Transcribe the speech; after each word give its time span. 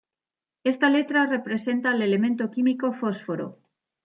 Esta 0.63 0.89
letra 0.89 1.27
representa 1.27 1.91
al 1.91 2.01
elemento 2.01 2.49
químico 2.49 2.91
fósforo. 2.91 3.59